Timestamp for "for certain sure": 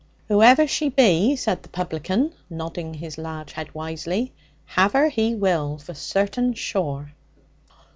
5.77-7.13